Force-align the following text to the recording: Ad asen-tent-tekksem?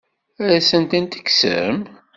Ad 0.43 0.49
asen-tent-tekksem? 0.57 1.77